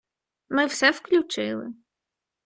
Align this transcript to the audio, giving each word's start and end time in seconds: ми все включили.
ми 0.49 0.65
все 0.65 0.91
включили. 0.91 1.73